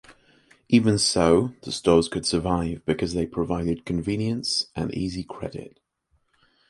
Even 0.67 0.97
so, 0.97 1.53
the 1.61 1.71
stores 1.71 2.07
could 2.09 2.25
survive 2.25 2.83
because 2.87 3.13
they 3.13 3.27
provided 3.27 3.85
convenience 3.85 4.65
and 4.75 4.91
easy 4.95 5.23
credit. 5.23 5.77